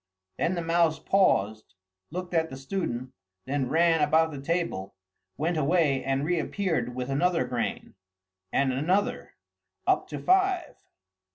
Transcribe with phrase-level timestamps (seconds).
[0.39, 1.75] Then the mouse paused,
[2.09, 3.13] looked at the student,
[3.45, 4.95] then ran about the table,
[5.37, 7.93] went away and reappeared with another grain,
[8.51, 9.35] and another,
[9.85, 10.75] up to five.